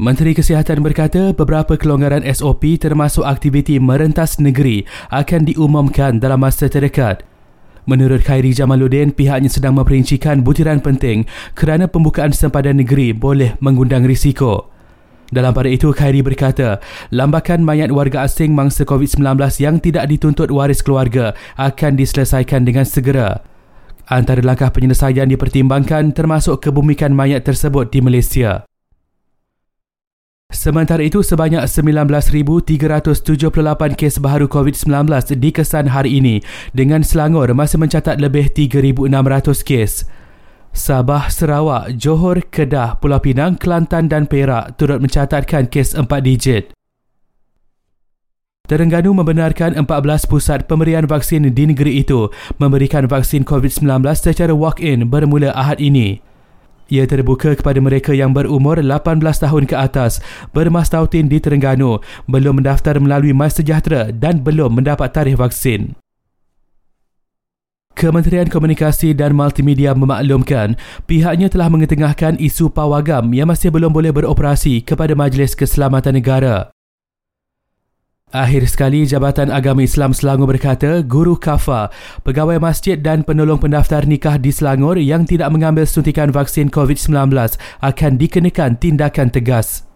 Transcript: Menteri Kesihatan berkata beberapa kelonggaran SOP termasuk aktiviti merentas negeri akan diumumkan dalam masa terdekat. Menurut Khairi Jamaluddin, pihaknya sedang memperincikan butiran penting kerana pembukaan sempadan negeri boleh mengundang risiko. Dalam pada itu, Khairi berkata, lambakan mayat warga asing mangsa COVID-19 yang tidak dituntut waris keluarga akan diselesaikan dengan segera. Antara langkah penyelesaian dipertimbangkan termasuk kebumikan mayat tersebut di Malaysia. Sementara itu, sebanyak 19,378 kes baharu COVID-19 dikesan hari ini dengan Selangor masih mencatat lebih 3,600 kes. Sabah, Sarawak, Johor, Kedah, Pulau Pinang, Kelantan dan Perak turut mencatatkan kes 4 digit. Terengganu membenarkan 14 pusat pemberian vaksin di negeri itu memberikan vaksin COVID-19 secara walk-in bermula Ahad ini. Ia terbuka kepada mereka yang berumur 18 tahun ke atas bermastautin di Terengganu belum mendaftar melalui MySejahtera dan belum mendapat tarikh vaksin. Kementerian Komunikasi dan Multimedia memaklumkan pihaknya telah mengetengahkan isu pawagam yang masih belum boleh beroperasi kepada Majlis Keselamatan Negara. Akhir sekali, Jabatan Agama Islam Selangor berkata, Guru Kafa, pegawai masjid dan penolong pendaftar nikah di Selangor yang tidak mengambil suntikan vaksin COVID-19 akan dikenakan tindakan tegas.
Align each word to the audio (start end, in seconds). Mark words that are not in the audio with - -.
Menteri 0.00 0.32
Kesihatan 0.32 0.80
berkata 0.80 1.36
beberapa 1.36 1.76
kelonggaran 1.76 2.24
SOP 2.24 2.80
termasuk 2.80 3.20
aktiviti 3.20 3.76
merentas 3.76 4.40
negeri 4.40 4.88
akan 5.12 5.44
diumumkan 5.44 6.16
dalam 6.16 6.40
masa 6.40 6.72
terdekat. 6.72 7.20
Menurut 7.84 8.24
Khairi 8.24 8.56
Jamaluddin, 8.56 9.12
pihaknya 9.12 9.52
sedang 9.52 9.76
memperincikan 9.76 10.40
butiran 10.40 10.80
penting 10.80 11.28
kerana 11.52 11.84
pembukaan 11.84 12.32
sempadan 12.32 12.80
negeri 12.80 13.12
boleh 13.12 13.60
mengundang 13.60 14.08
risiko. 14.08 14.72
Dalam 15.28 15.52
pada 15.52 15.68
itu, 15.68 15.92
Khairi 15.92 16.24
berkata, 16.24 16.80
lambakan 17.12 17.60
mayat 17.60 17.92
warga 17.92 18.24
asing 18.24 18.56
mangsa 18.56 18.88
COVID-19 18.88 19.36
yang 19.60 19.84
tidak 19.84 20.08
dituntut 20.08 20.48
waris 20.48 20.80
keluarga 20.80 21.36
akan 21.60 22.00
diselesaikan 22.00 22.64
dengan 22.64 22.88
segera. 22.88 23.44
Antara 24.08 24.40
langkah 24.40 24.72
penyelesaian 24.72 25.28
dipertimbangkan 25.28 26.16
termasuk 26.16 26.64
kebumikan 26.64 27.12
mayat 27.12 27.44
tersebut 27.44 27.92
di 27.92 28.00
Malaysia. 28.00 28.69
Sementara 30.50 31.06
itu, 31.06 31.22
sebanyak 31.22 31.62
19,378 31.62 33.94
kes 33.94 34.18
baharu 34.18 34.50
COVID-19 34.50 35.38
dikesan 35.38 35.94
hari 35.94 36.18
ini 36.18 36.42
dengan 36.74 37.06
Selangor 37.06 37.54
masih 37.54 37.78
mencatat 37.78 38.18
lebih 38.18 38.50
3,600 38.50 39.62
kes. 39.62 40.10
Sabah, 40.74 41.30
Sarawak, 41.30 41.94
Johor, 41.94 42.42
Kedah, 42.50 42.98
Pulau 42.98 43.22
Pinang, 43.22 43.54
Kelantan 43.58 44.10
dan 44.10 44.26
Perak 44.26 44.74
turut 44.74 44.98
mencatatkan 44.98 45.70
kes 45.70 45.94
4 45.94 46.06
digit. 46.22 46.74
Terengganu 48.70 49.10
membenarkan 49.10 49.74
14 49.74 50.30
pusat 50.30 50.70
pemberian 50.70 51.02
vaksin 51.02 51.42
di 51.50 51.64
negeri 51.66 52.06
itu 52.06 52.30
memberikan 52.62 53.10
vaksin 53.10 53.42
COVID-19 53.42 54.06
secara 54.14 54.54
walk-in 54.54 55.10
bermula 55.10 55.50
Ahad 55.54 55.82
ini. 55.82 56.29
Ia 56.90 57.06
terbuka 57.06 57.54
kepada 57.54 57.78
mereka 57.78 58.10
yang 58.10 58.34
berumur 58.34 58.82
18 58.82 59.22
tahun 59.22 59.64
ke 59.70 59.78
atas 59.78 60.18
bermastautin 60.50 61.30
di 61.30 61.38
Terengganu 61.38 62.02
belum 62.26 62.58
mendaftar 62.58 62.98
melalui 62.98 63.30
MySejahtera 63.30 64.10
dan 64.10 64.42
belum 64.42 64.82
mendapat 64.82 65.14
tarikh 65.14 65.38
vaksin. 65.38 65.94
Kementerian 67.94 68.50
Komunikasi 68.50 69.14
dan 69.14 69.38
Multimedia 69.38 69.94
memaklumkan 69.94 70.74
pihaknya 71.04 71.46
telah 71.46 71.68
mengetengahkan 71.70 72.40
isu 72.42 72.72
pawagam 72.74 73.30
yang 73.30 73.46
masih 73.46 73.70
belum 73.70 73.94
boleh 73.94 74.10
beroperasi 74.10 74.82
kepada 74.82 75.14
Majlis 75.14 75.54
Keselamatan 75.54 76.18
Negara. 76.18 76.74
Akhir 78.30 78.62
sekali, 78.70 79.10
Jabatan 79.10 79.50
Agama 79.50 79.82
Islam 79.82 80.14
Selangor 80.14 80.54
berkata, 80.54 81.02
Guru 81.02 81.34
Kafa, 81.34 81.90
pegawai 82.22 82.62
masjid 82.62 82.94
dan 82.94 83.26
penolong 83.26 83.58
pendaftar 83.58 84.06
nikah 84.06 84.38
di 84.38 84.54
Selangor 84.54 85.02
yang 85.02 85.26
tidak 85.26 85.50
mengambil 85.50 85.82
suntikan 85.82 86.30
vaksin 86.30 86.70
COVID-19 86.70 87.10
akan 87.82 88.12
dikenakan 88.22 88.78
tindakan 88.78 89.34
tegas. 89.34 89.89